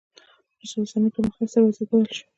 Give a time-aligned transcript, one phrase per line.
[0.57, 2.23] وروسته د صنعت پرمختګ سره وضعیت بدل شو.